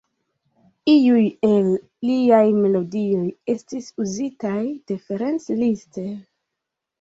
[0.93, 1.67] Iuj el
[2.09, 4.57] liaj melodioj estis uzitaj
[4.89, 6.03] de Ferenc Liszt.